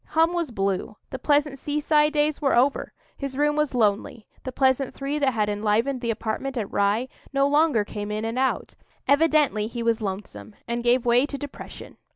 Hum 0.17 0.33
was 0.33 0.49
blue; 0.49 0.95
the 1.11 1.19
pleasant 1.19 1.59
seaside 1.59 2.11
days 2.13 2.41
were 2.41 2.55
over; 2.55 2.91
his 3.17 3.37
room 3.37 3.55
was 3.55 3.75
lonely, 3.75 4.25
the 4.41 4.51
pleasant 4.51 4.95
three 4.95 5.19
that 5.19 5.33
had 5.35 5.47
enlivened 5.47 6.01
the 6.01 6.09
apartment 6.09 6.57
at 6.57 6.71
Rye 6.71 7.07
no 7.31 7.47
longer 7.47 7.85
came 7.85 8.09
in 8.11 8.25
and 8.25 8.39
out; 8.39 8.73
evidently 9.07 9.67
he 9.67 9.83
was 9.83 10.01
lonesome, 10.01 10.55
and 10.67 10.83
gave 10.83 11.05
way 11.05 11.27
to 11.27 11.37
depression. 11.37 11.97